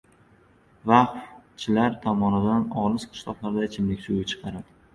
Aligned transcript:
"Vaqf"chilar 0.91 1.93
tomonidan 2.07 2.67
olis 2.87 3.07
qishloqlarda 3.15 3.71
ichimlik 3.71 4.05
suvi 4.09 4.29
chiqarildi 4.35 4.79